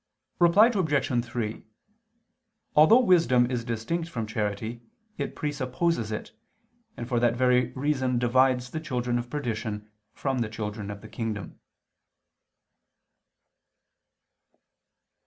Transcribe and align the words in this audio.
Reply 0.39 0.71
Obj. 0.73 1.23
3: 1.25 1.63
Although 2.75 3.01
wisdom 3.01 3.51
is 3.51 3.63
distinct 3.63 4.09
from 4.09 4.25
charity, 4.25 4.81
it 5.19 5.35
presupposes 5.35 6.11
it, 6.11 6.31
and 6.97 7.07
for 7.07 7.19
that 7.19 7.35
very 7.35 7.71
reason 7.73 8.17
divides 8.17 8.71
the 8.71 8.79
children 8.79 9.19
of 9.19 9.29
perdition 9.29 9.91
from 10.11 10.39
the 10.39 10.49
children 10.49 10.89
of 10.89 11.01
the 11.01 11.07
kingdom. 11.07 11.59